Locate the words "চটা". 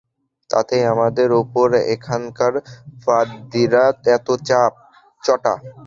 5.23-5.53